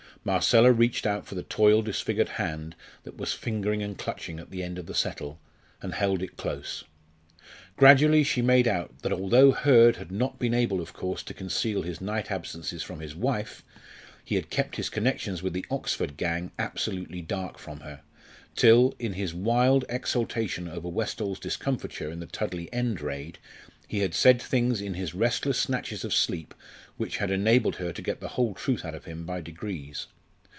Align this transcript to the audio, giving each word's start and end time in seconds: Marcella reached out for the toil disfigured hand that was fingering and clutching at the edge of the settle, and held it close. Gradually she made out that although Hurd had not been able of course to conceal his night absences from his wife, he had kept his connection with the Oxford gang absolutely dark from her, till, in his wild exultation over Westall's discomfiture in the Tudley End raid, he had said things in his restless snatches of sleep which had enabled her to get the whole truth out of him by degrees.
Marcella 0.23 0.71
reached 0.71 1.07
out 1.07 1.25
for 1.25 1.33
the 1.33 1.41
toil 1.41 1.81
disfigured 1.81 2.29
hand 2.37 2.75
that 3.05 3.17
was 3.17 3.33
fingering 3.33 3.81
and 3.81 3.97
clutching 3.97 4.39
at 4.39 4.51
the 4.51 4.61
edge 4.61 4.77
of 4.77 4.85
the 4.85 4.93
settle, 4.93 5.39
and 5.81 5.95
held 5.95 6.21
it 6.21 6.37
close. 6.37 6.83
Gradually 7.75 8.23
she 8.23 8.39
made 8.43 8.67
out 8.67 8.99
that 9.01 9.11
although 9.11 9.49
Hurd 9.51 9.95
had 9.95 10.11
not 10.11 10.37
been 10.37 10.53
able 10.53 10.79
of 10.79 10.93
course 10.93 11.23
to 11.23 11.33
conceal 11.33 11.81
his 11.81 11.99
night 12.01 12.29
absences 12.29 12.83
from 12.83 12.99
his 12.99 13.15
wife, 13.15 13.63
he 14.23 14.35
had 14.35 14.51
kept 14.51 14.75
his 14.75 14.89
connection 14.89 15.35
with 15.41 15.53
the 15.53 15.65
Oxford 15.71 16.17
gang 16.17 16.51
absolutely 16.59 17.23
dark 17.23 17.57
from 17.57 17.79
her, 17.79 18.01
till, 18.55 18.93
in 18.99 19.13
his 19.13 19.33
wild 19.33 19.85
exultation 19.89 20.67
over 20.67 20.87
Westall's 20.87 21.39
discomfiture 21.39 22.11
in 22.11 22.19
the 22.19 22.27
Tudley 22.27 22.71
End 22.71 23.01
raid, 23.01 23.39
he 23.87 23.99
had 23.99 24.13
said 24.13 24.41
things 24.41 24.79
in 24.79 24.93
his 24.93 25.13
restless 25.13 25.59
snatches 25.59 26.05
of 26.05 26.13
sleep 26.13 26.53
which 26.95 27.17
had 27.17 27.29
enabled 27.29 27.75
her 27.75 27.91
to 27.91 28.01
get 28.01 28.21
the 28.21 28.29
whole 28.29 28.53
truth 28.53 28.85
out 28.85 28.95
of 28.95 29.03
him 29.03 29.25
by 29.25 29.41
degrees. 29.41 30.07